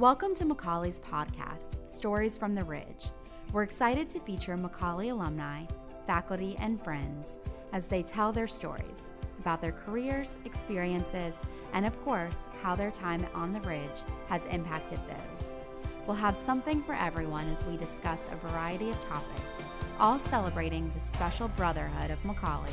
[0.00, 3.10] Welcome to McCallie's podcast, Stories from the Ridge.
[3.52, 5.66] We're excited to feature McCallie alumni,
[6.06, 7.38] faculty, and friends
[7.74, 11.34] as they tell their stories about their careers, experiences,
[11.74, 15.48] and of course, how their time on the Ridge has impacted those.
[16.06, 19.62] We'll have something for everyone as we discuss a variety of topics,
[19.98, 22.70] all celebrating the special brotherhood of McCallie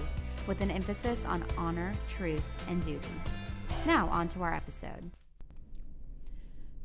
[0.48, 3.06] with an emphasis on honor, truth, and duty.
[3.86, 5.12] Now, on to our episode.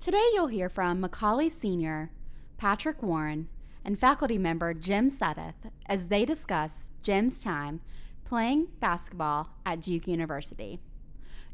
[0.03, 2.11] Today, you'll hear from McCallie Sr.,
[2.59, 3.47] Patrick Warren,
[3.85, 7.81] and faculty member Jim Suddath as they discuss Jim's time
[8.25, 10.81] playing basketball at Duke University.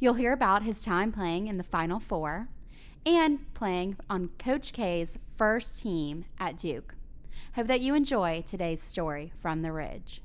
[0.00, 2.48] You'll hear about his time playing in the Final Four
[3.04, 6.94] and playing on Coach K's first team at Duke.
[7.54, 10.22] Hope that you enjoy today's story from the Ridge.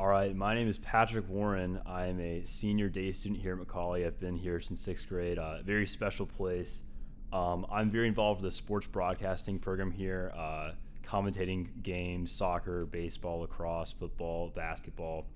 [0.00, 1.78] All right, my name is Patrick Warren.
[1.84, 4.06] I am a senior day student here at McCallie.
[4.06, 5.36] I've been here since sixth grade.
[5.36, 6.84] A uh, very special place.
[7.34, 10.70] Um, I'm very involved with the sports broadcasting program here, uh,
[11.06, 15.26] commentating games, soccer, baseball, lacrosse, football, basketball.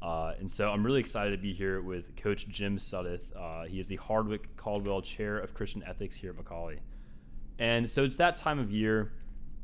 [0.00, 3.24] Uh, and so I'm really excited to be here with Coach Jim Suddath.
[3.34, 6.78] Uh, he is the Hardwick Caldwell Chair of Christian Ethics here at McCallie.
[7.58, 9.10] And so it's that time of year.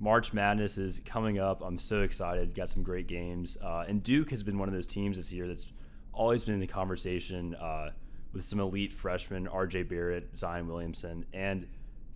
[0.01, 1.63] March Madness is coming up.
[1.63, 2.55] I'm so excited.
[2.55, 3.59] Got some great games.
[3.63, 5.67] Uh, and Duke has been one of those teams this year that's
[6.15, 7.91] always been in the conversation uh,
[8.33, 11.27] with some elite freshmen, RJ Barrett, Zion Williamson.
[11.35, 11.67] And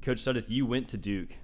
[0.00, 1.36] Coach Suddath, you went to Duke.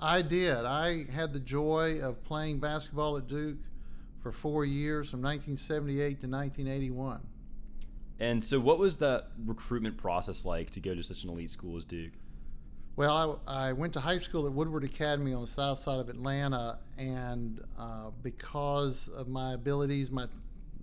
[0.00, 0.64] I did.
[0.64, 3.58] I had the joy of playing basketball at Duke
[4.22, 7.20] for four years from 1978 to 1981.
[8.18, 11.76] And so, what was the recruitment process like to go to such an elite school
[11.76, 12.12] as Duke?
[12.96, 16.08] Well, I, I went to high school at Woodward Academy on the south side of
[16.08, 20.28] Atlanta, and uh, because of my abilities, my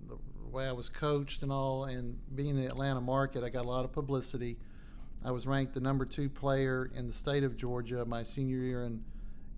[0.08, 0.18] the
[0.50, 3.68] way I was coached and all, and being in the Atlanta market, I got a
[3.68, 4.58] lot of publicity.
[5.24, 8.84] I was ranked the number two player in the state of Georgia my senior year
[8.84, 9.02] in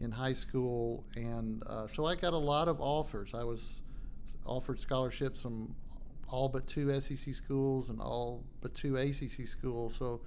[0.00, 3.34] in high school, and uh, so I got a lot of offers.
[3.34, 3.80] I was
[4.46, 5.74] offered scholarships from
[6.28, 9.96] all but two SEC schools and all but two ACC schools.
[9.98, 10.20] So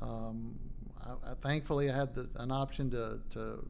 [0.00, 0.58] um,
[1.04, 3.68] I, I, thankfully I had the, an option to, to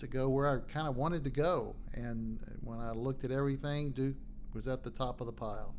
[0.00, 1.76] to go where I kind of wanted to go.
[1.94, 4.16] And when I looked at everything, Duke
[4.54, 5.74] was at the top of the pile.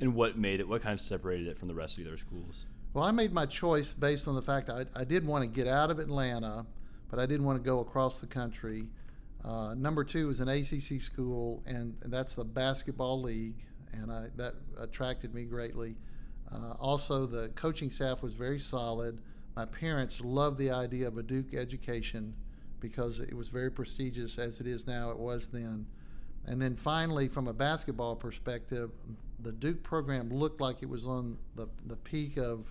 [0.00, 0.68] And what made it?
[0.68, 2.66] What kind of separated it from the rest of the other schools?
[2.94, 5.66] Well, I made my choice based on the fact I, I did want to get
[5.66, 6.66] out of Atlanta,
[7.10, 8.88] but I didn't want to go across the country.
[9.44, 14.26] Uh, number two was an ACC school, and, and, that's the basketball league, and I,
[14.36, 15.96] that attracted me greatly.
[16.52, 19.20] Uh, also, the coaching staff was very solid
[19.56, 22.34] my parents loved the idea of a Duke education
[22.80, 25.86] because it was very prestigious as it is now, it was then.
[26.46, 28.90] And then finally, from a basketball perspective,
[29.40, 32.66] the Duke program looked like it was on the, the peak of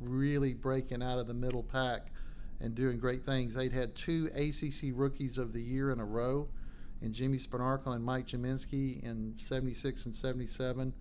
[0.00, 2.12] really breaking out of the middle pack
[2.60, 3.54] and doing great things.
[3.54, 6.48] They'd had two ACC rookies of the year in a row
[7.02, 10.92] and Jimmy Spanarkel and Mike Gminski in 76 and 77.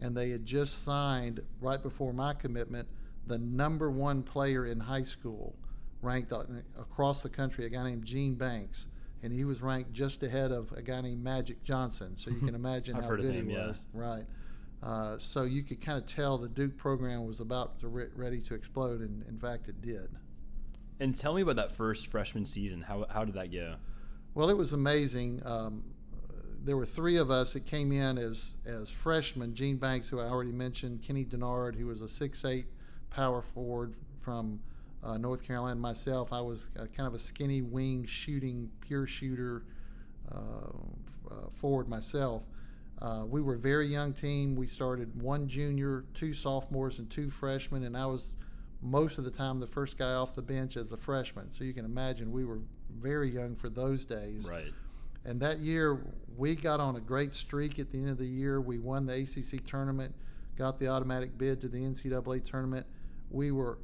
[0.00, 2.88] And they had just signed, right before my commitment,
[3.26, 5.54] the number one player in high school,
[6.02, 6.32] ranked
[6.78, 8.88] across the country, a guy named Gene Banks,
[9.22, 12.16] and he was ranked just ahead of a guy named Magic Johnson.
[12.16, 14.00] So you can imagine how good him, he was, yeah.
[14.00, 14.24] right?
[14.82, 18.40] Uh, so you could kind of tell the Duke program was about to re- ready
[18.42, 20.10] to explode, and in fact, it did.
[21.00, 22.82] And tell me about that first freshman season.
[22.82, 23.76] How how did that go?
[24.34, 25.40] Well, it was amazing.
[25.44, 25.84] Um,
[26.62, 29.54] there were three of us that came in as as freshmen.
[29.54, 32.66] Gene Banks, who I already mentioned, Kenny Dennard, who was a six eight
[33.14, 34.60] power forward from
[35.02, 35.76] uh, North Carolina.
[35.76, 39.64] Myself, I was uh, kind of a skinny wing shooting, pure shooter
[40.32, 40.38] uh,
[41.30, 42.42] uh forward myself.
[43.00, 44.56] Uh, we were a very young team.
[44.56, 48.32] We started one junior, two sophomores, and two freshmen, and I was
[48.80, 51.50] most of the time the first guy off the bench as a freshman.
[51.50, 52.60] So you can imagine we were
[52.98, 54.46] very young for those days.
[54.48, 54.72] Right.
[55.24, 56.04] And that year,
[56.36, 58.60] we got on a great streak at the end of the year.
[58.60, 60.14] We won the ACC tournament,
[60.56, 62.86] got the automatic bid to the NCAA tournament
[63.30, 63.78] we were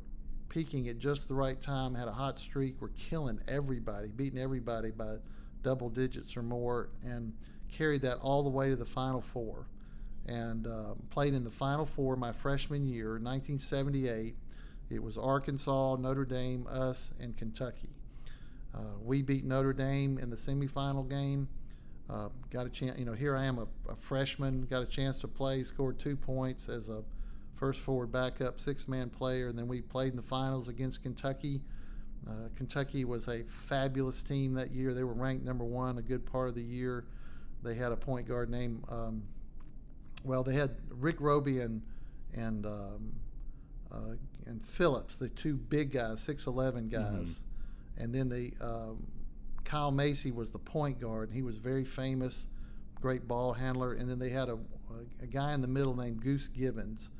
[0.48, 4.90] peaking at just the right time, had a hot streak, were killing everybody, beating everybody
[4.90, 5.16] by
[5.62, 7.32] double digits or more, and
[7.70, 9.66] carried that all the way to the Final Four.
[10.26, 14.36] And uh, played in the Final Four my freshman year, 1978.
[14.90, 17.90] It was Arkansas, Notre Dame, us, and Kentucky.
[18.74, 21.48] Uh, we beat Notre Dame in the semifinal game.
[22.08, 25.20] Uh, got a chance, you know, here I am, a, a freshman, got a chance
[25.20, 27.04] to play, scored two points as a
[27.56, 29.48] first forward backup, six man player.
[29.48, 31.60] And then we played in the finals against Kentucky.
[32.28, 34.92] Uh, Kentucky was a fabulous team that year.
[34.92, 37.04] They were ranked number one a good part of the year.
[37.62, 39.22] They had a point guard named, um,
[40.24, 41.82] well, they had Rick Robey and,
[42.34, 43.12] and um,
[43.92, 44.14] uh,
[44.46, 48.02] and Phillips, the two big guys, six eleven guys, mm-hmm.
[48.02, 49.06] and then the um,
[49.64, 51.28] Kyle Macy was the point guard.
[51.28, 52.46] And he was very famous,
[53.00, 53.94] great ball handler.
[53.94, 57.10] And then they had a, a, a guy in the middle named Goose Givens,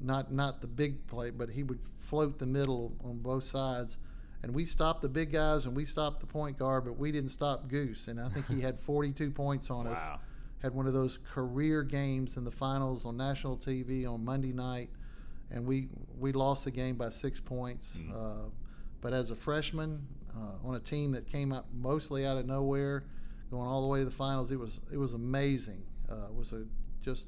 [0.00, 3.98] not not the big play, but he would float the middle on both sides.
[4.42, 7.30] And we stopped the big guys and we stopped the point guard, but we didn't
[7.30, 8.06] stop Goose.
[8.06, 9.92] And I think he had 42 points on wow.
[9.92, 10.20] us.
[10.62, 14.90] Had one of those career games in the finals on national TV on Monday night,
[15.50, 17.96] and we we lost the game by six points.
[17.96, 18.12] Mm-hmm.
[18.12, 18.48] Uh,
[19.00, 20.04] but as a freshman
[20.36, 23.04] uh, on a team that came out mostly out of nowhere,
[23.50, 25.82] going all the way to the finals, it was it was amazing.
[26.10, 26.64] Uh, it was a
[27.02, 27.26] just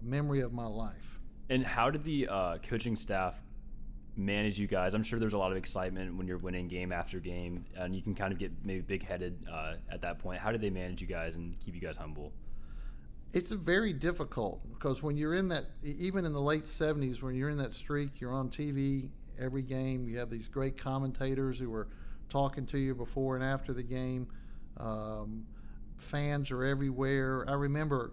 [0.00, 1.13] a memory of my life.
[1.50, 3.34] And how did the uh, coaching staff
[4.16, 4.94] manage you guys?
[4.94, 8.02] I'm sure there's a lot of excitement when you're winning game after game, and you
[8.02, 10.40] can kind of get maybe big headed uh, at that point.
[10.40, 12.32] How did they manage you guys and keep you guys humble?
[13.32, 17.50] It's very difficult because when you're in that, even in the late 70s, when you're
[17.50, 19.08] in that streak, you're on TV
[19.40, 20.08] every game.
[20.08, 21.88] You have these great commentators who are
[22.28, 24.28] talking to you before and after the game.
[24.78, 25.44] Um,
[25.96, 27.44] fans are everywhere.
[27.48, 28.12] I remember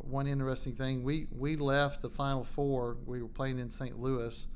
[0.00, 1.02] one interesting thing.
[1.02, 2.96] We we left the Final Four.
[3.06, 3.98] We were playing in St.
[3.98, 4.46] Louis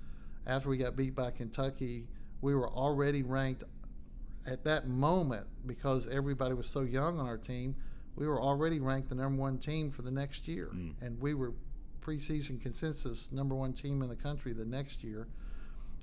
[0.47, 2.07] after we got beat by Kentucky.
[2.41, 3.65] We were already ranked
[4.47, 7.77] at that moment because everybody was so young on our team
[8.21, 10.93] we were already ranked the number one team for the next year, mm.
[11.01, 11.55] and we were
[12.03, 15.27] preseason consensus number one team in the country the next year.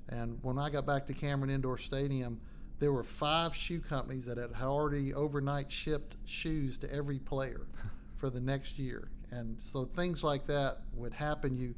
[0.08, 2.40] And when I got back to Cameron Indoor Stadium,
[2.80, 7.66] there were five shoe companies that had already overnight shipped shoes to every player
[8.16, 9.10] for the next year.
[9.30, 11.56] And so things like that would happen.
[11.56, 11.74] You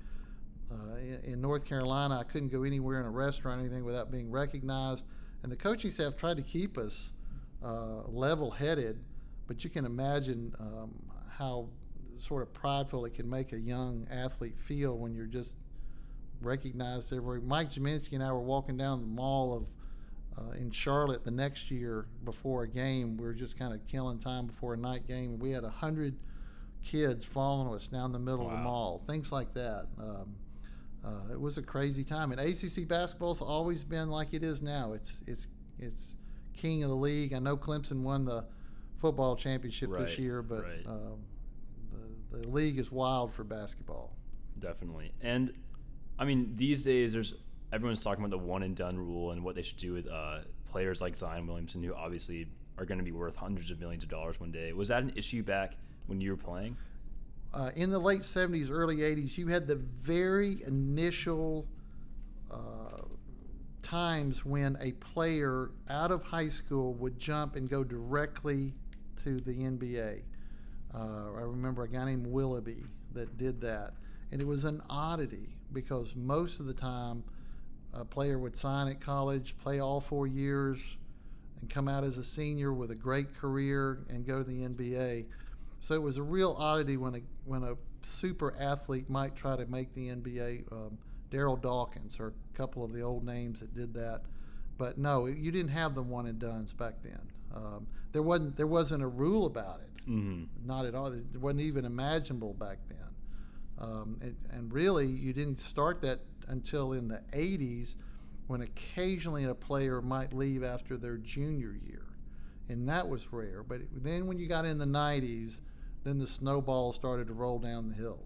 [0.71, 4.11] uh, in, in, North Carolina, I couldn't go anywhere in a restaurant or anything without
[4.11, 5.05] being recognized.
[5.43, 7.13] And the coaching staff tried to keep us
[7.65, 9.01] uh, level-headed
[9.51, 10.95] but you can imagine um,
[11.29, 11.67] how
[12.19, 15.57] sort of prideful it can make a young athlete feel when you're just
[16.41, 17.41] recognized everywhere.
[17.41, 19.67] Mike Gminski and I were walking down the mall of
[20.39, 23.17] uh, in Charlotte the next year before a game.
[23.17, 26.15] We were just kind of killing time before a night game, we had a hundred
[26.83, 28.53] kids following us down the middle wow.
[28.53, 29.03] of the mall.
[29.07, 29.87] Things like that.
[29.99, 30.35] Um,
[31.05, 34.93] uh, it was a crazy time, and ACC basketball's always been like it is now.
[34.93, 35.47] It's it's
[35.79, 36.17] it's
[36.55, 37.33] king of the league.
[37.33, 38.45] I know Clemson won the
[38.99, 40.87] football championship right, this year, but right.
[40.87, 41.21] um,
[42.31, 44.15] the, the league is wild for basketball.
[44.59, 45.55] Definitely, and
[46.19, 47.35] I mean these days there's
[47.73, 50.41] everyone's talking about the one and done rule and what they should do with uh,
[50.71, 52.47] players like Zion Williamson, who obviously
[52.77, 54.75] are going to be worth hundreds of millions of dollars one day.
[54.75, 56.77] Was that an issue back when you were playing?
[57.53, 61.67] Uh, in the late 70s, early 80s, you had the very initial
[62.51, 63.03] uh,
[63.83, 68.73] times when a player out of high school would jump and go directly
[69.25, 70.23] to the NBA.
[70.95, 73.93] Uh, I remember a guy named Willoughby that did that.
[74.33, 77.25] And it was an oddity because most of the time
[77.93, 80.81] a player would sign at college, play all four years,
[81.61, 85.27] and come out as a senior with a great career and go to the NBA.
[85.81, 89.67] So it was a real oddity when a when a super athlete might try to
[89.67, 90.71] make the NBA.
[90.73, 90.99] Um,
[91.31, 94.23] Darryl Dawkins or a couple of the old names that did that,
[94.79, 97.21] but no, you didn't have the one and duns back then.
[97.55, 100.11] Um, there wasn't there wasn't a rule about it.
[100.11, 100.67] Mm-hmm.
[100.67, 101.07] Not at all.
[101.13, 102.99] It wasn't even imaginable back then.
[103.79, 107.95] Um, and, and, really, you didn't start that until in the 80s
[108.47, 112.05] when occasionally a player might leave after their junior year.
[112.69, 113.63] And that was rare.
[113.63, 115.61] But then when you got in the 90s,
[116.05, 118.25] then the snowball started to roll down the hill.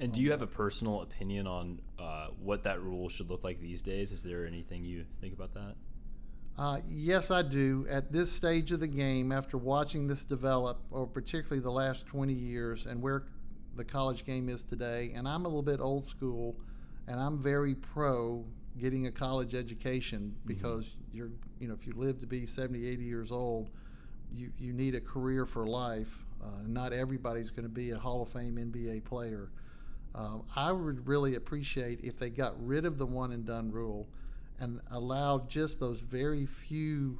[0.00, 3.60] And do you have a personal opinion on uh, what that rule should look like
[3.60, 4.12] these days?
[4.12, 5.74] Is there anything you think about that?
[6.56, 7.86] Uh, yes, I do.
[7.88, 12.32] At this stage of the game, after watching this develop, or particularly the last 20
[12.32, 13.24] years, and where
[13.76, 16.56] the college game is today, and I'm a little bit old school,
[17.06, 18.44] and I'm very pro
[18.76, 20.48] getting a college education mm-hmm.
[20.48, 21.16] because mm-hmm.
[21.16, 23.70] you're, you know, if you live to be 70, 80 years old,
[24.32, 26.24] you, you need a career for life.
[26.42, 29.50] Uh, not everybody's going to be a Hall of Fame NBA player.
[30.14, 34.08] Uh, I would really appreciate if they got rid of the one and done rule
[34.60, 37.18] and allowed just those very few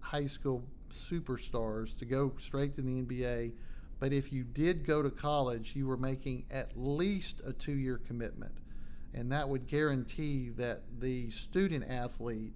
[0.00, 0.62] high school
[0.92, 3.52] superstars to go straight to the NBA.
[3.98, 7.98] But if you did go to college, you were making at least a two year
[7.98, 8.52] commitment.
[9.14, 12.52] And that would guarantee that the student athlete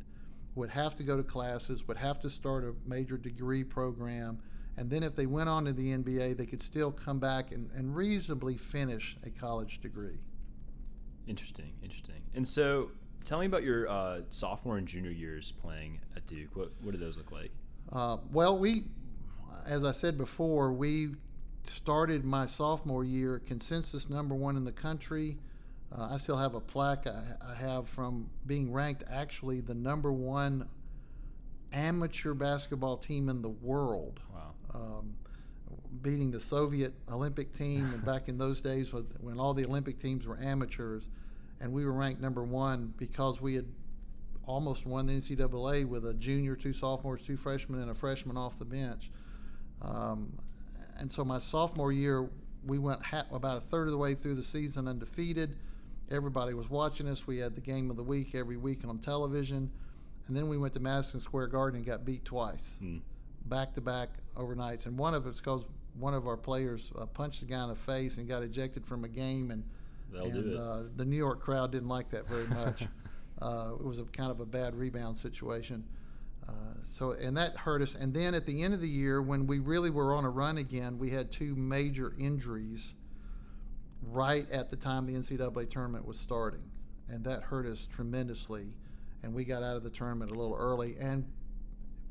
[0.55, 4.41] would have to go to classes, would have to start a major degree program.
[4.79, 7.71] And then if they went on to the NBA, they could still come back and,
[7.75, 10.21] and reasonably finish a college degree.
[11.27, 12.21] Interesting, interesting.
[12.35, 12.91] And so
[13.27, 16.55] Tell me about your uh, sophomore and junior years playing at Duke.
[16.55, 17.51] What what did those look like?
[17.93, 18.85] Uh, well, we,
[19.67, 21.17] as I said before, we
[21.65, 25.39] started my sophomore year consensus number one in the country.
[25.91, 30.13] Uh, I still have a plaque I, I have from being ranked actually the number
[30.13, 30.69] one
[31.73, 34.21] amateur basketball team in the world.
[34.77, 35.15] Um,
[36.03, 40.27] beating the Soviet Olympic team, and back in those days when, all the Olympic teams
[40.27, 41.09] were amateurs,
[41.61, 43.65] and we were ranked number one because we had
[44.47, 48.59] almost won the NCAA with a junior, two sophomores, two freshmen, and a freshman off
[48.59, 49.11] the bench.
[49.83, 50.33] Um,
[50.99, 52.29] and so my sophomore year,
[52.67, 55.57] we went ha- about a third of the way through the season undefeated.
[56.11, 57.27] Everybody was watching us.
[57.27, 59.71] We had the game of the week every week on television.
[60.29, 62.75] And then we went to Madison Square Garden and got beat twice,
[63.49, 64.87] back to back overnights.
[64.87, 65.65] And one of it's because
[65.99, 69.05] one of our players uh, punched the guy in the face and got ejected from
[69.05, 69.51] a game.
[69.51, 69.65] And,
[70.15, 72.83] and uh, the New York crowd didn't like that very much.
[73.43, 75.85] uh, it was a kind of a bad rebound situation.
[76.49, 76.53] Uh,
[76.89, 77.95] so and that hurt us.
[77.95, 80.59] And then at the end of the year, when we really were on a run
[80.59, 82.95] again, we had two major injuries
[84.03, 86.63] right at the time the NCAA tournament was starting,
[87.09, 88.69] and that hurt us tremendously.
[89.23, 90.97] And we got out of the tournament a little early.
[91.01, 91.25] And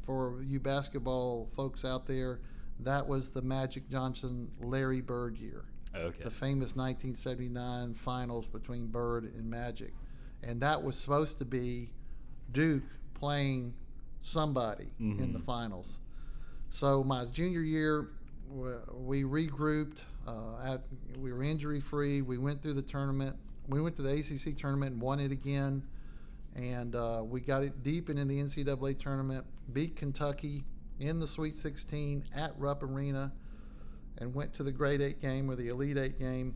[0.06, 2.40] for you basketball folks out there,
[2.82, 6.24] that was the Magic Johnson Larry Bird year Okay.
[6.24, 9.94] the famous 1979 finals between Bird and Magic.
[10.44, 11.92] And that was supposed to be
[12.52, 12.84] Duke
[13.14, 13.74] playing
[14.22, 15.44] somebody in the Mhm.
[15.44, 15.98] finals.
[16.70, 18.10] So my junior year,
[18.50, 20.00] we regrouped.
[20.28, 20.86] Uh, at,
[21.20, 22.22] we were injury free.
[22.22, 23.36] We went through the tournament.
[23.68, 25.84] We went to the ACC tournament and won it again.
[26.56, 30.64] And uh, we got it deep into the NCAA tournament, beat Kentucky
[31.00, 33.32] in the Sweet 16 at Rupp Arena
[34.20, 36.56] and went to the grade eight game or the elite eight game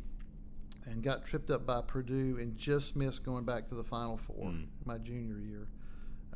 [0.86, 4.46] and got tripped up by Purdue and just missed going back to the final four
[4.46, 4.68] Mm.
[4.86, 5.68] my junior year.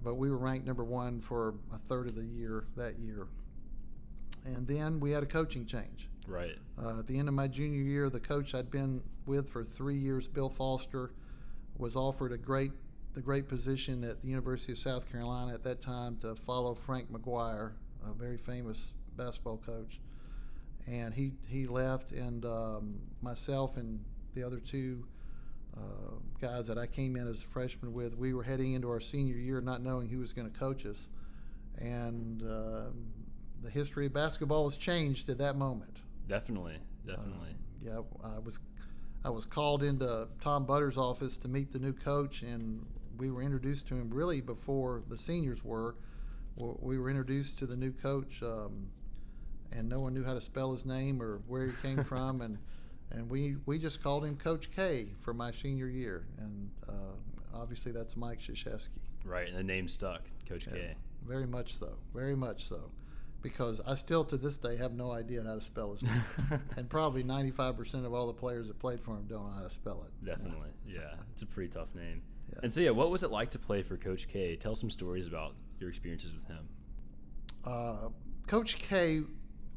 [0.03, 3.27] But we were ranked number one for a third of the year that year.
[4.43, 6.09] And then we had a coaching change.
[6.27, 6.57] right.
[6.77, 9.95] Uh, at the end of my junior year, the coach I'd been with for three
[9.97, 11.13] years, Bill Foster,
[11.77, 12.71] was offered a great
[13.13, 17.11] the great position at the University of South Carolina at that time to follow Frank
[17.11, 17.71] McGuire,
[18.07, 19.99] a very famous basketball coach.
[20.87, 24.03] And he he left, and um, myself and
[24.33, 25.05] the other two
[25.77, 28.99] uh, guys that I came in as a freshman with, we were heading into our
[28.99, 31.07] senior year, not knowing who was going to coach us,
[31.77, 32.85] and uh,
[33.61, 35.97] the history of basketball has changed at that moment.
[36.27, 36.77] Definitely.
[37.07, 37.55] Definitely.
[37.81, 38.59] Yeah, I was
[39.23, 42.85] I was called into Tom Butters' office to meet the new coach, and
[43.17, 45.95] we were introduced to him really before the seniors were.
[46.55, 48.87] We were introduced to the new coach, um,
[49.71, 52.57] and no one knew how to spell his name or where he came from, and
[53.11, 57.91] and we we just called him Coach K for my senior year, and uh, obviously
[57.91, 58.89] that's Mike Krzyzewski.
[59.25, 59.47] right.
[59.47, 60.95] And the name stuck, Coach Yeah, K.
[61.27, 62.91] Very much so, very much so,
[63.43, 66.89] because I still to this day have no idea how to spell his name and
[66.89, 70.07] probably 95% of all the players that played for him don't know how to spell
[70.07, 70.25] it.
[70.25, 70.69] Definitely.
[70.87, 71.13] Yeah.
[71.33, 72.23] It's a pretty tough name.
[72.51, 72.59] Yeah.
[72.63, 74.55] And so, yeah, what was it like to play for Coach K?
[74.55, 76.67] Tell some stories about your experiences with him.
[77.65, 78.09] Uh,
[78.47, 79.21] Coach K,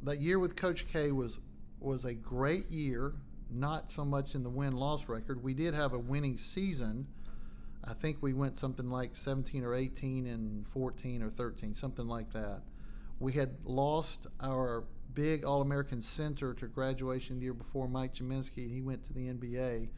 [0.04, 1.40] that year with Coach K was
[1.80, 3.12] was a great year.
[3.50, 5.42] Not so much in the win loss record.
[5.42, 7.06] We did have a winning season.
[7.84, 12.32] I think we went something like 17 or 18 and 14 or 13, something like
[12.32, 12.62] that.
[13.20, 18.58] We had lost our big All American center to graduation the year before, Mike Gminski,
[18.64, 19.88] and he went to the NBA.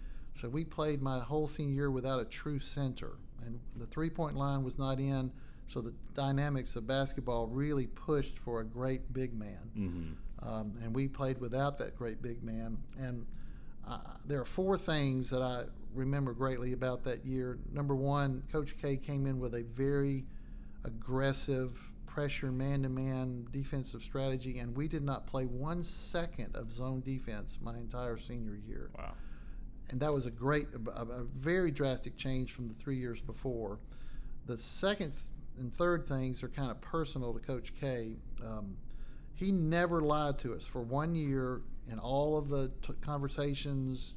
[0.40, 4.37] So we played my whole senior year without a true center, and the three point
[4.37, 5.32] line was not in.
[5.66, 10.48] So the dynamics of basketball really pushed for a great big man, Mm-hmm.
[10.48, 12.78] um, and we played without that great big man.
[12.98, 13.26] And
[13.87, 17.58] uh, there are four things that I remember greatly about that year.
[17.72, 20.25] Number one, Coach K came in with a very
[20.84, 21.76] aggressive
[22.18, 27.76] pressure man-to-man defensive strategy, and we did not play one second of zone defense my
[27.76, 29.12] entire senior year Wow.
[29.90, 33.78] and that was a great, a, a very drastic change from the three years before.
[34.46, 35.12] The second
[35.60, 38.16] and third things are kind of personal to Coach K.
[38.44, 38.76] Um,
[39.37, 44.14] he never lied to us for one year in all of the t- conversations,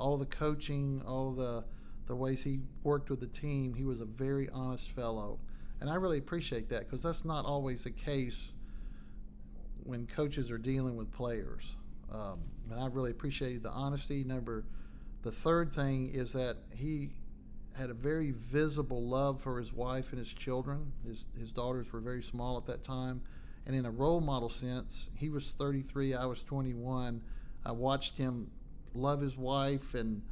[0.00, 1.62] all of the coaching, all of the
[2.08, 3.74] the ways he worked with the team.
[3.74, 5.38] He was a very honest fellow,
[5.82, 8.52] and I really appreciate that because that's not always the case
[9.82, 11.74] when coaches are dealing with players.
[12.12, 12.38] Um,
[12.70, 14.22] and I really appreciated the honesty.
[14.22, 14.64] Number,
[15.22, 17.10] the third thing is that he
[17.76, 20.92] had a very visible love for his wife and his children.
[21.04, 23.20] His his daughters were very small at that time,
[23.66, 27.20] and in a role model sense, he was 33, I was 21.
[27.66, 28.52] I watched him
[28.94, 30.22] love his wife and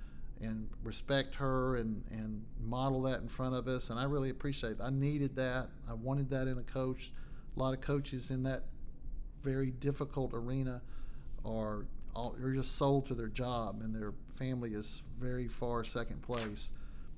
[0.43, 4.73] and respect her and and model that in front of us, and I really appreciate
[4.73, 4.79] it.
[4.83, 5.69] I needed that.
[5.89, 7.13] I wanted that in a coach.
[7.57, 8.65] A lot of coaches in that
[9.43, 10.83] very difficult arena
[11.45, 16.23] are all, are just sold to their job, and their family is very far second
[16.23, 16.71] place.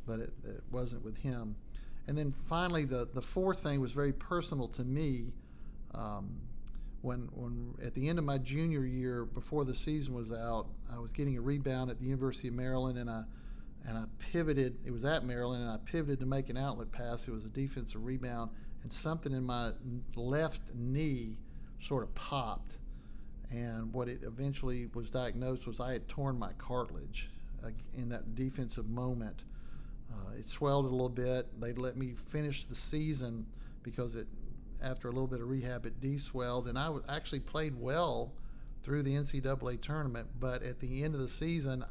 [0.07, 1.55] But it, it wasn't with him.
[2.09, 5.33] And then finally, the the fourth thing was very personal to me.
[5.95, 6.41] Um,
[7.03, 10.99] when when at the end of my junior year, before the season was out, I
[10.99, 13.25] was getting a rebound at the University of Maryland, and I
[13.87, 14.77] and I pivoted.
[14.85, 17.27] It was at Maryland, and I pivoted to make an outlet pass.
[17.27, 18.51] It was a defensive rebound,
[18.83, 19.73] and something in my
[20.15, 21.37] left knee
[21.81, 22.79] sort of popped.
[23.51, 27.29] And what it eventually was diagnosed was I had torn my cartilage
[27.63, 29.43] uh, in that defensive moment.
[30.11, 31.49] Uh, it swelled a little bit.
[31.61, 33.45] They let me finish the season
[33.83, 34.27] because it,
[34.83, 38.33] after a little bit of rehab, it deswelled, and I w- actually played well
[38.83, 40.29] through the NCAA tournament.
[40.41, 41.85] But at the end of the season,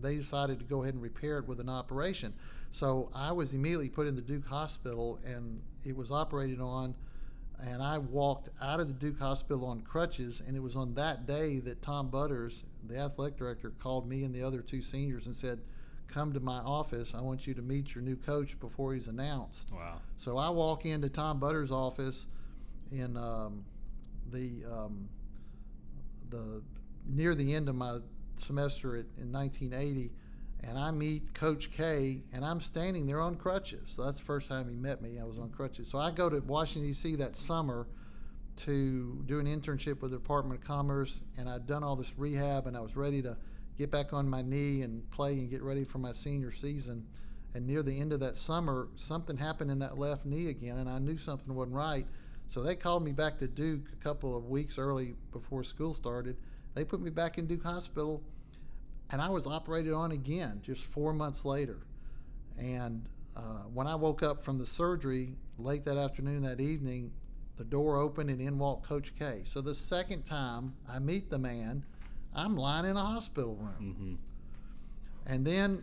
[0.00, 2.32] they decided to go ahead and repair it with an operation.
[2.72, 6.94] So I was immediately put in the Duke Hospital, and it was operated on.
[7.62, 11.26] And I walked out of the Duke Hospital on crutches, and it was on that
[11.26, 15.36] day that Tom Butters, the athletic director, called me and the other two seniors and
[15.36, 15.60] said,
[16.12, 17.12] "Come to my office.
[17.14, 20.00] I want you to meet your new coach before he's announced." Wow.
[20.18, 22.26] So I walk into Tom Butters' office
[22.90, 23.64] in um,
[24.30, 25.08] the um,
[26.30, 26.62] the
[27.06, 27.98] near the end of my
[28.36, 30.10] semester at, in 1980,
[30.64, 33.92] and I meet Coach K, and I'm standing there on crutches.
[33.94, 35.18] So that's the first time he met me.
[35.20, 35.88] I was on crutches.
[35.88, 37.16] So I go to Washington D.C.
[37.16, 37.86] that summer
[38.56, 42.66] to do an internship with the Department of Commerce, and I'd done all this rehab,
[42.66, 43.36] and I was ready to
[43.80, 47.02] get back on my knee and play and get ready for my senior season.
[47.54, 50.88] And near the end of that summer, something happened in that left knee again, and
[50.88, 52.06] I knew something wasn't right.
[52.48, 56.36] So they called me back to Duke a couple of weeks early before school started.
[56.74, 58.22] They put me back in Duke Hospital,
[59.12, 61.78] and I was operated on again just four months later.
[62.58, 67.10] And uh, when I woke up from the surgery late that afternoon, that evening,
[67.56, 69.40] the door opened and in walked Coach K.
[69.44, 71.82] So the second time I meet the man,
[72.34, 73.96] I'm lying in a hospital room.
[73.96, 75.32] Mm-hmm.
[75.32, 75.82] And then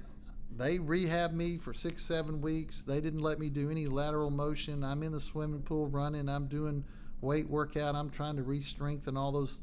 [0.55, 2.83] they rehabbed me for six, seven weeks.
[2.83, 4.83] They didn't let me do any lateral motion.
[4.83, 6.29] I'm in the swimming pool running.
[6.29, 6.83] I'm doing
[7.21, 7.95] weight workout.
[7.95, 9.59] I'm trying to re-strengthen all those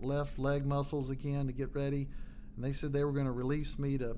[0.00, 2.06] left leg muscles again to get ready.
[2.54, 4.16] And they said they were going to release me to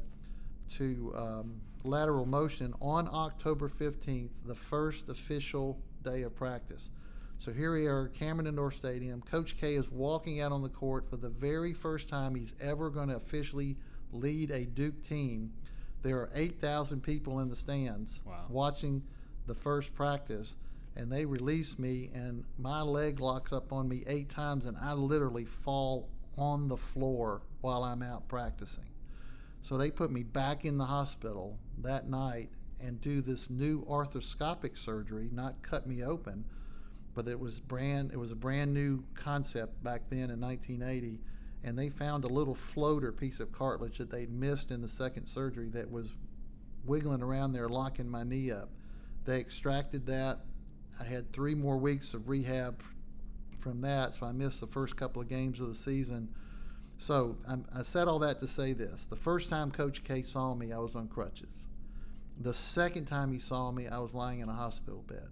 [0.76, 6.90] to um, lateral motion on October 15th, the first official day of practice.
[7.40, 9.22] So here we are, Cameron Indoor Stadium.
[9.22, 12.90] Coach K is walking out on the court for the very first time he's ever
[12.90, 13.76] going to officially
[14.12, 15.52] lead a Duke team.
[16.02, 18.46] There are 8,000 people in the stands Wow.
[18.48, 19.02] watching
[19.46, 20.56] the first practice,
[20.96, 24.92] and they release me, and my leg locks up on me eight times, and I
[24.94, 28.84] literally fall on the floor while I'm out practicing.
[29.62, 34.76] So they put me back in the hospital that night and do this new arthroscopic
[34.76, 36.44] surgery, not cut me open,
[37.18, 41.18] but it was brand it was a brand new concept back then in 1980
[41.64, 45.26] and they found a little floater piece of cartilage that they'd missed in the second
[45.26, 46.14] surgery that was
[46.84, 48.68] wiggling around there locking my knee up.
[49.24, 50.38] They extracted that.
[51.00, 52.80] I had 3 more weeks of rehab
[53.58, 56.28] from that, so I missed the first couple of games of the season.
[56.98, 60.54] So I'm, I said all that to say this: the first time Coach K saw
[60.54, 61.64] me, I was on crutches.
[62.42, 65.28] The second time he saw me, I was lying in a hospital bed.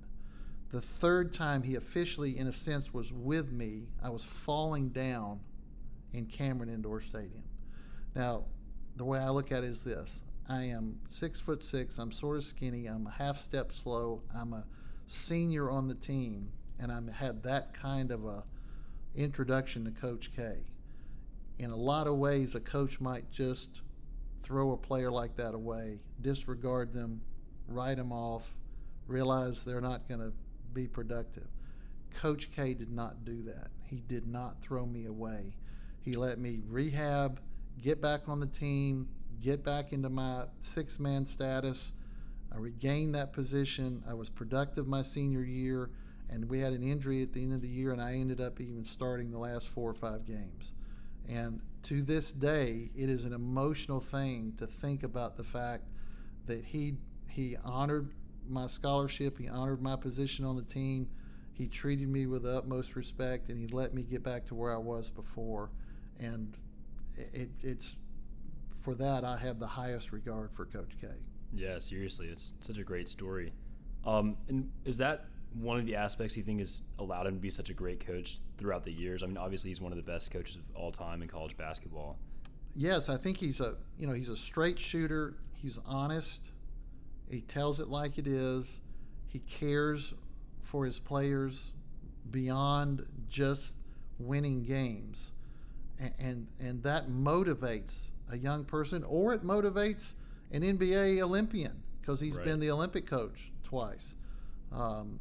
[0.71, 5.41] The third time he officially, in a sense, was with me, I was falling down
[6.13, 7.45] in Cameron Indoor Stadium.
[8.15, 8.45] Now,
[8.97, 11.99] the way I look at it is this: I am six foot six.
[11.99, 12.87] I'm sort of skinny.
[12.87, 14.23] I'm a half step slow.
[14.35, 14.65] I'm a
[15.07, 16.51] senior on the team,
[16.81, 18.43] and I had that kind of a
[19.15, 20.59] introduction to Coach K.
[21.59, 23.83] In a lot of ways, a coach might just
[24.41, 27.21] throw a player like that away, disregard them,
[27.69, 28.55] write them off,
[29.07, 30.33] realize they're not going to
[30.73, 31.49] be productive.
[32.15, 33.69] Coach K did not do that.
[33.83, 35.55] He did not throw me away.
[36.01, 37.41] He let me rehab,
[37.83, 39.09] get back on the team,
[39.41, 41.93] get back into my six man status.
[42.53, 44.03] I regained that position.
[44.09, 45.91] I was productive my senior year,
[46.31, 48.61] and we had an injury at the end of the year, and I ended up
[48.61, 50.73] even starting the last four or five games.
[51.29, 55.85] And to this day, it is an emotional thing to think about the fact
[56.47, 56.95] that he
[57.29, 58.13] he honored
[58.49, 61.09] my scholarship, he honored my position on the team,
[61.53, 64.75] he treated me with the utmost respect, and he let me get back to where
[64.75, 65.71] I was before.
[66.19, 66.55] And
[67.17, 67.97] it, it's
[68.83, 71.09] for that I have the highest regard for Coach K.
[71.55, 73.53] Yeah, seriously, it's such a great story.
[74.05, 77.51] Um, and is that one of the aspects you think has allowed him to be
[77.51, 79.23] such a great coach throughout the years?
[79.23, 82.19] I mean, obviously he's one of the best coaches of all time in college basketball.
[82.75, 85.35] Yes, I think he's a you know he's a straight shooter.
[85.55, 86.41] He's honest.
[87.31, 88.81] He tells it like it is.
[89.29, 90.15] He cares
[90.63, 91.73] for his players
[92.31, 93.77] beyond just
[94.19, 95.33] winning games.
[95.99, 97.97] and, and and that motivates
[98.31, 100.13] a young person, or it motivates
[100.53, 102.45] an NBA Olympian because he's Right.
[102.45, 104.15] been the Olympic coach twice.
[104.73, 105.19] Um,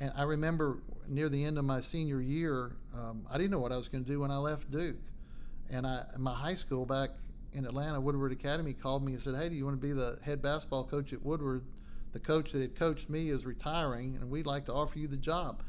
[0.00, 3.70] and I remember near the end of my senior year, um, I didn't know what
[3.72, 4.96] I was going to do when I left Duke.
[5.70, 7.10] And I, my high school back
[7.52, 10.18] in Atlanta, Woodward Academy, called me and said, "Hey, do you want to be the
[10.22, 11.64] head basketball coach at Woodward?
[12.12, 15.16] The coach that had coached me is retiring, and we'd like to offer you the
[15.16, 15.62] job."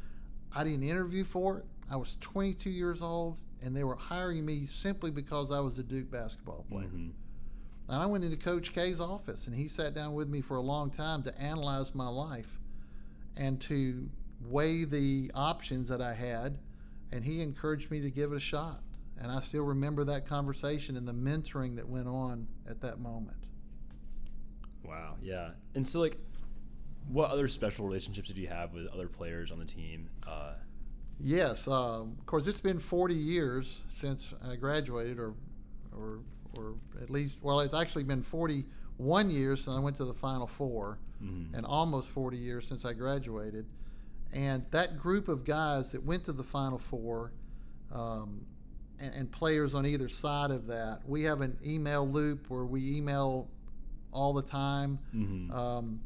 [0.52, 1.66] I didn't interview for it.
[1.90, 5.84] I was 22 years old, and they were hiring me simply because I was a
[5.84, 6.88] Duke basketball player.
[6.88, 7.12] Mhm.
[7.88, 10.62] And I went into Coach K's office, and he sat down with me for a
[10.62, 12.60] long time to analyze my life
[13.36, 14.10] and to
[14.48, 16.60] weigh the options that I had.
[17.12, 18.84] And he encouraged me to give it a shot.
[19.22, 23.38] And I still remember that conversation and the mentoring that went on at that moment.
[24.84, 25.16] Wow.
[25.22, 25.52] Yeah.
[25.76, 26.18] And so, like,
[27.08, 30.10] what other special relationships did you have with other players on the team?
[30.26, 30.54] Uh,
[31.22, 35.34] Yes, um, of course, it's been 40 years since I graduated, or,
[35.92, 36.20] or,
[36.54, 40.48] or at least, well, it's actually been 41 years since I went to the Final
[40.48, 41.54] 4 mhm.
[41.54, 43.66] and almost 40 years since I graduated.
[44.32, 47.34] And that group of guys that went to the Final Four,
[47.92, 48.46] um,
[49.00, 52.98] and, and players on either side of that, we have an email loop where we
[52.98, 53.48] email
[54.12, 55.00] all the time.
[55.16, 55.52] Mhm.
[55.54, 56.02] Um,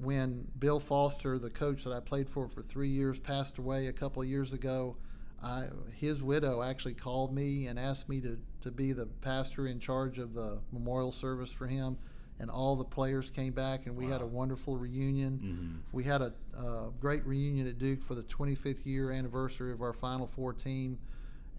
[0.00, 3.92] when Bill Foster, the coach that I played for for three years, passed away a
[3.92, 4.96] couple of years ago,
[5.42, 9.78] I, his widow actually called me and asked me to, to be the pastor in
[9.78, 11.96] charge of the memorial service for him.
[12.40, 15.38] And all the players came back, and we had a wonderful reunion.
[15.38, 15.92] Mhm.
[15.92, 19.92] We had a, uh great reunion at Duke for the 25th year anniversary of our
[19.92, 20.98] Final Four team.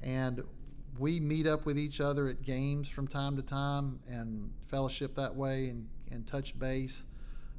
[0.03, 0.43] And
[0.97, 5.35] we meet up with each other at games from time to time and fellowship that
[5.35, 7.03] way and, and touch base.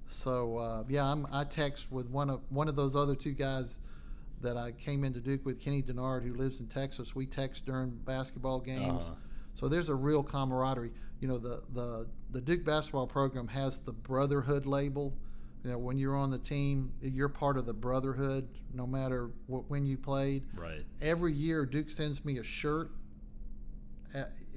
[0.08, 3.78] So uh, yeah, I'm, I text with one of one of those other two guys
[4.42, 7.14] that I came into Duke with, Kenny Dennard, who lives in Texas.
[7.14, 9.04] We text during basketball games.
[9.06, 9.14] Uh-huh.
[9.54, 10.92] So there's a real camaraderie.
[11.20, 15.14] You know, the, the, the Duke basketball program has the brotherhood label.
[15.64, 19.68] You know, when you're on the team, you're part of the brotherhood, no matter what,
[19.68, 20.44] when you played.
[20.54, 20.84] Right.
[21.00, 22.90] Every year, Duke sends me a shirt,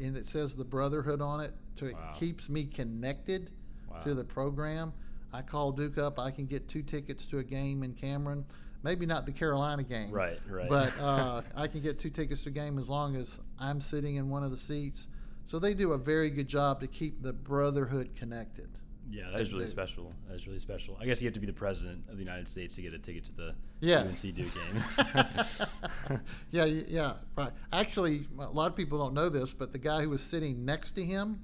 [0.02, 1.54] and it says the brotherhood on it.
[1.78, 2.14] So it Wow.
[2.16, 3.50] keeps me connected
[3.90, 4.02] Wow.
[4.02, 4.94] to the program.
[5.34, 6.20] I call Duke up.
[6.20, 8.46] I can get two tickets to a game in Cameron.
[8.84, 10.12] Maybe not the Carolina game.
[10.12, 10.40] Right.
[10.50, 10.70] Right.
[10.70, 14.16] But uh, I can get two tickets to a game as long as I'm sitting
[14.16, 15.08] in one of the seats.
[15.46, 18.70] So they do a very good job to keep the brotherhood connected.
[19.10, 19.72] Yeah, that is really do.
[19.72, 20.14] special.
[20.28, 20.98] That is really special.
[21.02, 23.00] I guess you have to be the president of the United States to get a
[23.00, 24.00] ticket to the Yeah.
[24.02, 26.20] UNC Duke game.
[26.52, 27.52] yeah, yeah, right.
[27.74, 30.92] Actually, a lot of people don't know this, but the guy who was sitting next
[30.92, 31.40] to him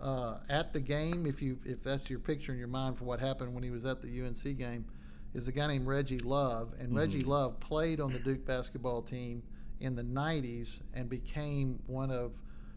[0.00, 3.20] uh, at the game, if you if that's your picture in your mind for what
[3.20, 4.84] happened when he was at the UNC game,
[5.34, 7.28] is a guy named Reggie Love, and Reggie Mhm.
[7.28, 9.42] Love played on the Duke basketball team
[9.80, 12.32] in the '90s and became one of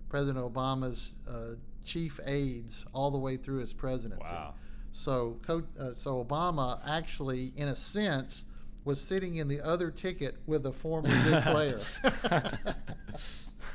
[0.10, 1.56] President Obama's uh,
[1.90, 4.24] chief aides all the way through his presidency.
[4.24, 4.54] Wow.
[4.92, 8.46] So, uh, so Obama actually, in a sense,
[8.86, 11.80] was sitting in the other ticket with a former Duke player.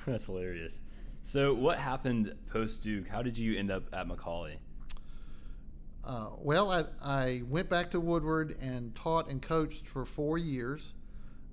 [0.06, 0.80] That's hilarious.
[1.22, 3.08] So, what happened post Duke?
[3.08, 4.56] How did you end up at McCallie?
[6.04, 10.92] Uh, well, I, I went back to Woodward and taught and coached for four years,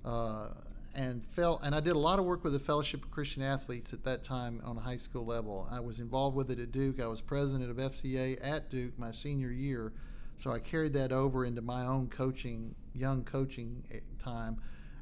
[0.04, 0.48] uh,
[0.94, 3.92] and felt and I did a lot of work with the Fellowship of Christian Athletes
[3.92, 5.68] at that time on a high school level.
[5.70, 7.00] I was involved with it at Duke.
[7.00, 9.92] I was president of FCA at Duke my senior year,
[10.38, 14.58] so I carried that over into my own coaching, young coaching eh, time,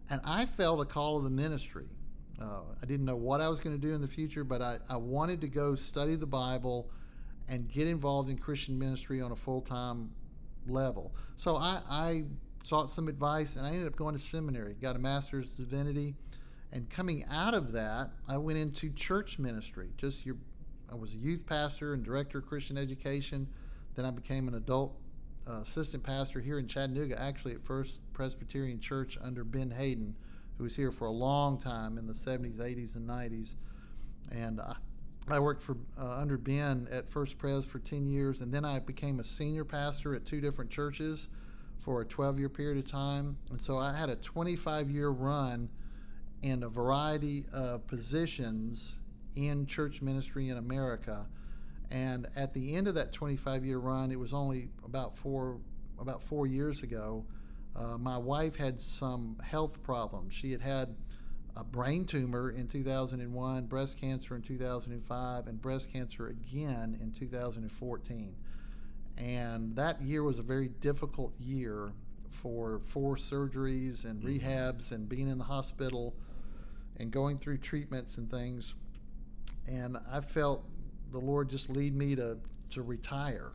[0.09, 1.89] and I felt a call of the ministry.
[2.41, 4.79] Uh, I didn't know what I was going to do in the future, but I,
[4.89, 6.91] I wanted to go study the Bible
[7.49, 10.11] and get involved in Christian ministry on a full time
[10.67, 11.13] level.
[11.37, 12.25] So I, I
[12.65, 16.15] sought some advice and I ended up going to seminary, got a master's divinity.
[16.73, 19.89] And coming out of that, I went into church ministry.
[19.97, 20.37] Just your,
[20.91, 23.49] I was a youth pastor and director of Christian education.
[23.97, 24.97] Then I became an adult
[25.49, 30.15] uh, assistant pastor here in Chattanooga, actually at First Presbyterian Church under Ben Haden,
[30.59, 33.55] who was here for a long time in the 70s, 80s, and 90s.
[34.31, 34.77] And I,
[35.29, 38.79] I worked for uh, under Ben at First Pres for 10 years, and then I
[38.79, 41.31] became a senior pastor at two different churches
[41.81, 43.37] for a 12 year period of time.
[43.51, 45.69] And so I had a 25 year run
[46.43, 48.97] in a variety of positions
[49.37, 51.27] in church ministry in America.
[51.91, 55.59] And at the end of that 25 year run, it was only about four
[55.99, 57.25] about four years ago.
[57.77, 60.35] Uh, my wife had some health problems.
[60.35, 60.95] She had had
[61.57, 68.35] a brain tumor in 2001, breast cancer in 2005, and breast cancer again in 2014.
[69.21, 71.93] And that year was a very difficult year
[72.31, 74.41] for four surgeries and Mhm.
[74.41, 76.15] rehabs and being in the hospital.
[76.97, 78.75] and going through treatments and things.
[79.67, 80.69] And I felt
[81.13, 82.39] the Lord just lead me to,
[82.71, 83.53] to retire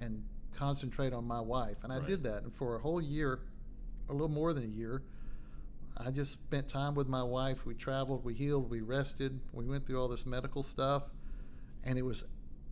[0.00, 1.84] and concentrate on my wife.
[1.84, 2.08] And I Right.
[2.08, 2.42] did that.
[2.42, 3.38] And for a whole year,
[4.08, 5.04] a little more than a year,
[5.96, 7.64] I just spent time with my wife.
[7.64, 11.04] We traveled, we healed, we rested, we went through all this medical stuff.
[11.84, 12.24] And it was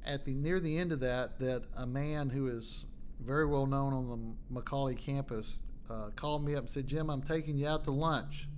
[0.07, 2.85] at the near the end of that that a man who is
[3.21, 7.23] very well known on the McCallie campus uh, called me up and said, "Jim, I'm
[7.23, 8.49] taking you out to lunch."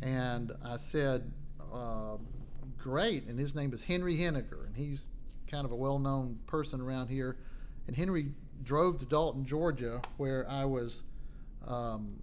[0.00, 1.32] And I said,
[1.72, 2.16] uh,
[2.78, 5.06] "Great!" And his name is Henry Henniger, and he's
[5.50, 7.36] kind of a well-known person around here.
[7.86, 8.32] And Henry
[8.64, 11.04] drove to Dalton, Georgia, where I was
[11.66, 12.16] um,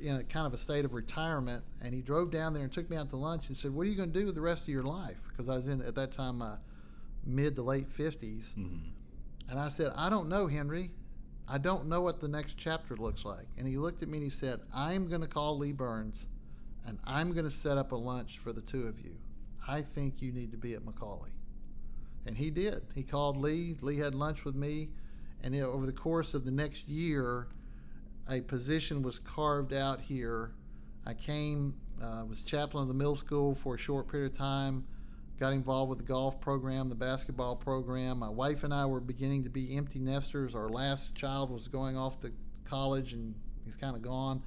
[0.00, 1.62] in a kind of a state of retirement.
[1.82, 3.90] And he drove down there and took me out to lunch and said, "What are
[3.90, 5.94] you going to do with the rest of your life?" Because I was in at
[5.96, 6.42] that time
[7.24, 8.54] mid to late 50s.
[8.54, 8.76] hmm
[9.48, 10.90] And I said, I don't know, Henry.
[11.50, 13.46] I don't know what the next chapter looks like.
[13.56, 16.26] And he looked at me and he said, I'm going to call Lee Burns
[16.86, 19.16] and I'm going to set up a lunch for the two of you.
[19.66, 21.32] I think you need to be at McCallie.
[22.26, 22.82] And he did.
[22.94, 23.76] He called Lee.
[23.80, 24.88] Lee had lunch with me.
[25.42, 27.48] And over the course of the next year,
[28.28, 30.52] a position was carved out here.
[31.06, 34.84] I came, uh, was chaplain of the middle school for a short period of time
[35.38, 38.18] got involved with the golf program, the basketball program.
[38.18, 40.54] My wife and I were beginning to be empty nesters.
[40.54, 42.32] Our last child was going off to
[42.64, 44.42] college and he's kind of gone.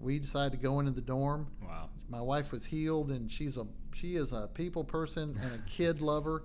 [0.00, 1.46] We decided to go into the dorm.
[1.62, 1.88] Wow.
[2.08, 6.00] My wife was healed and she's a she is a people person and a kid
[6.00, 6.44] lover.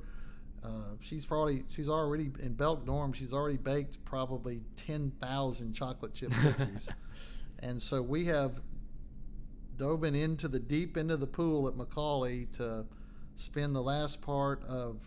[0.63, 3.11] Uh, she's probably she's already in Belk dorm.
[3.13, 6.89] She's already baked probably ten thousand chocolate chip cookies,
[7.59, 8.59] and so we have
[9.77, 12.85] dove into the deep end of the pool at McCallie to
[13.39, 14.97] spend the last part of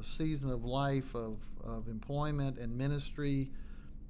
[0.00, 3.50] a season of life of, of employment and ministry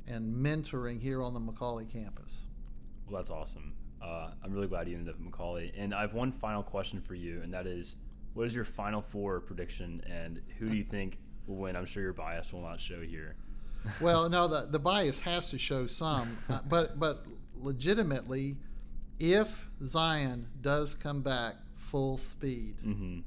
[0.07, 2.49] and mentoring here on the McCallie campus.
[3.07, 3.75] Well, that's awesome.
[4.03, 5.71] Uh, I'm really glad you ended up at McCallie.
[5.77, 7.97] And I have one final question for you, and that is,
[8.33, 11.77] what is your Final Four prediction, and who do you think will win?
[11.77, 13.37] I'm sure your bias will not show here.
[14.01, 18.57] well, no, the, the bias has to show some, uh, but but legitimately,
[19.19, 23.21] if Zion does come back full speed hmm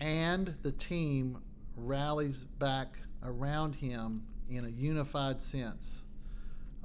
[0.00, 1.38] and the team
[1.76, 6.04] rallies back around him in a unified sense,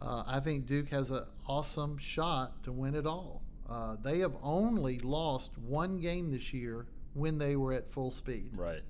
[0.01, 3.41] uh, I think Duke has an awesome shot to win it all.
[3.69, 8.51] Uh, they have only lost one game this year when they were at full speed
[8.55, 8.81] Right.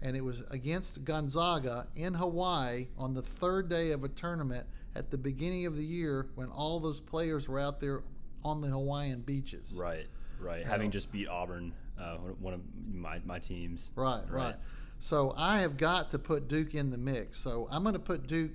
[0.00, 5.10] and it was against Gonzaga in Hawaii on the third day of a tournament at
[5.10, 8.04] the beginning of the year when all those players were out there
[8.44, 9.72] on the Hawaiian beaches.
[9.76, 10.06] Right.
[10.40, 10.64] Right.
[10.64, 12.60] Having just beat Auburn, uh, one of
[12.92, 13.90] my, my teams.
[13.94, 14.44] Right, right.
[14.46, 14.54] Right.
[14.98, 17.38] So I have got to put Duke in the mix.
[17.38, 18.52] So I'm going to put Duke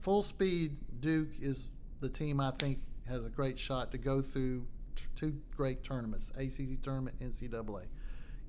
[0.00, 0.76] full speed.
[1.00, 1.66] Duke is
[2.00, 6.30] the team I think has a great shot to go through t- two great tournaments,
[6.36, 7.86] ACC tournament, NCAA.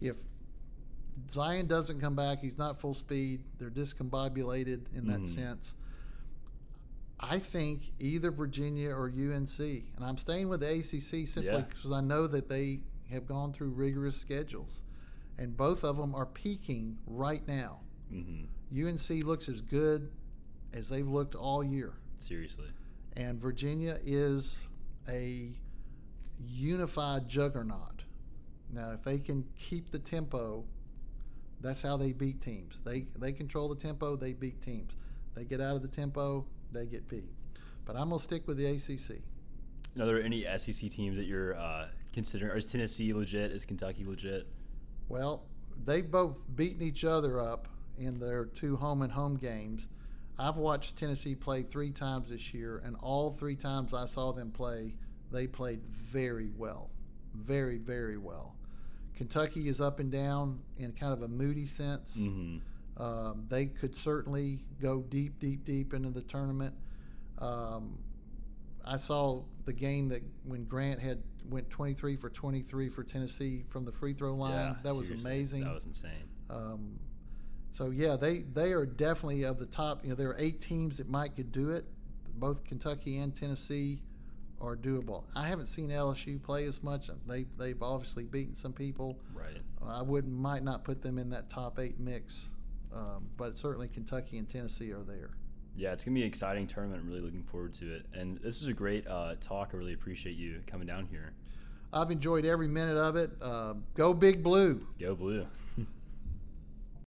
[0.02, 0.18] If
[1.32, 3.44] Zion doesn't come back, he's not full speed.
[3.58, 5.28] They're discombobulated in that Mhm.
[5.36, 5.74] sense.
[7.22, 9.60] I think either Virginia or UNC,
[9.96, 11.62] and I'm staying with the ACC simply Yeah.
[11.68, 14.84] because I know that they have gone through rigorous schedules,
[15.38, 17.80] and both of them are peaking right now.
[18.10, 20.12] hmm UNC looks as good
[20.74, 22.68] as they've looked all year, Seriously.
[23.18, 24.68] and Virginia is
[25.08, 25.52] a
[26.40, 28.04] unified juggernaut.
[28.72, 30.64] Now, if they can keep the tempo,
[31.62, 32.80] that's how they beat teams.
[32.86, 34.94] They they control the tempo, they beat teams.
[35.36, 37.32] They get out of the tempo, they get beat.
[37.86, 39.22] But I'm gonna stick with the ACC.
[40.00, 41.88] Are there any SEC teams that you're uh,
[42.20, 42.58] considering?
[42.58, 43.52] Is Tennessee legit?
[43.52, 44.46] Is Kentucky legit?
[45.08, 45.46] Well,
[45.86, 49.88] they've both beaten each other up in their two home and home games.
[50.38, 54.52] I've watched Tennessee play three times this year, and all three times I saw them
[54.52, 54.96] play,
[55.32, 56.90] they played very well.
[57.36, 58.56] Very, very well.
[59.16, 62.16] Kentucky is up and down in kind of a moody sense.
[62.16, 62.58] hmm
[62.98, 66.76] Um, they could certainly go deep, deep, deep into the tournament.
[67.38, 67.98] Um,
[68.86, 73.86] I saw the game that when Grant had went 23 for 23 for Tennessee from
[73.86, 74.54] the free throw line.
[74.54, 75.64] Yeah, that was amazing.
[75.64, 76.30] That was insane.
[76.50, 77.00] Um,
[77.72, 80.04] so yeah, they they are definitely of the top.
[80.04, 81.86] You know, there are eight teams that might could do it.
[82.36, 84.02] Both Kentucky and Tennessee
[84.62, 85.24] are doable.
[85.36, 87.10] I haven't seen LSU play as much.
[87.28, 89.20] They they've obviously beaten some people.
[89.34, 89.58] Right.
[89.86, 92.50] I would might not put them in that top eight mix,
[92.94, 95.32] um, but certainly Kentucky and Tennessee are there.
[95.80, 97.02] Yeah, it's gonna be an exciting tournament.
[97.02, 98.06] I'm really looking forward to it.
[98.14, 99.70] And this is a great uh, talk.
[99.74, 101.32] I really appreciate you coming down here.
[101.94, 103.32] I've enjoyed every minute of it.
[103.42, 104.86] Uh, go Big Blue.
[105.00, 105.48] Go blue.